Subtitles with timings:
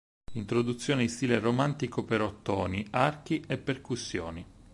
[0.33, 4.43] Introduzione in stile romantico per ottoni, archi e percussioni.